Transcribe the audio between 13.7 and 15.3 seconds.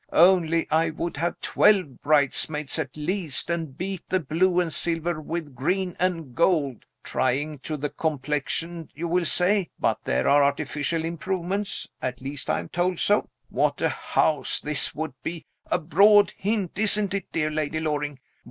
a house this would